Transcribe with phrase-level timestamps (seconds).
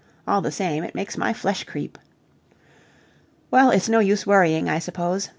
[0.27, 1.95] All the same, it makes my flesh creep.
[3.51, 5.29] Well, it's no use worrying, I suppose.